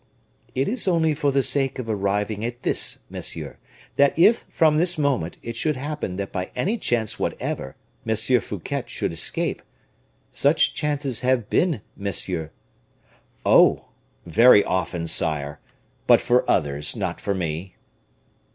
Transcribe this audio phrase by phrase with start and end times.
[0.55, 3.59] "It is only for the sake of arriving at this, monsieur,
[3.97, 8.15] that if, from this moment, it should happen that by any chance whatever M.
[8.15, 9.61] Fouquet should escape
[10.31, 12.49] such chances have been, monsieur"
[13.59, 13.89] "Oh!
[14.25, 15.59] very often, sire;
[16.07, 17.75] but for others, not for me."